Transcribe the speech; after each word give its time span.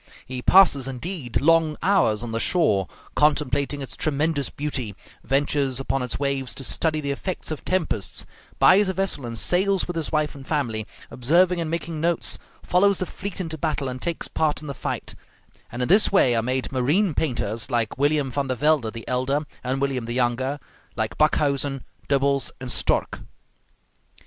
He 0.25 0.41
passes, 0.41 0.87
indeed, 0.87 1.39
long 1.41 1.77
hours 1.83 2.23
on 2.23 2.31
the 2.31 2.39
shore, 2.39 2.87
contemplating 3.13 3.83
its 3.83 3.95
tremendous 3.95 4.49
beauty, 4.49 4.95
ventures 5.23 5.79
upon 5.79 6.01
its 6.01 6.17
waves 6.19 6.55
to 6.55 6.63
study 6.63 7.01
the 7.01 7.11
effects 7.11 7.51
of 7.51 7.63
tempests, 7.63 8.25
buys 8.57 8.89
a 8.89 8.93
vessel 8.95 9.27
and 9.27 9.37
sails 9.37 9.85
with 9.87 9.95
his 9.95 10.11
wife 10.11 10.33
and 10.33 10.47
family, 10.47 10.87
observing 11.11 11.61
and 11.61 11.69
making 11.69 12.01
notes, 12.01 12.39
follows 12.63 12.97
the 12.97 13.05
fleet 13.05 13.39
into 13.39 13.59
battle 13.59 13.87
and 13.87 14.01
takes 14.01 14.27
part 14.27 14.59
in 14.61 14.65
the 14.65 14.73
fight; 14.73 15.13
and 15.71 15.83
in 15.83 15.87
this 15.87 16.11
way 16.11 16.35
are 16.35 16.41
made 16.41 16.71
marine 16.71 17.13
painters 17.13 17.69
like 17.69 17.99
William 17.99 18.31
Van 18.31 18.47
der 18.47 18.55
Velde 18.55 18.91
the 18.91 19.07
elder 19.07 19.41
and 19.63 19.79
William 19.79 20.05
the 20.05 20.13
younger, 20.15 20.59
like 20.95 21.15
Backhuysen, 21.19 21.83
Dubbels, 22.09 22.49
and 22.59 22.71
Stork. 22.71 23.19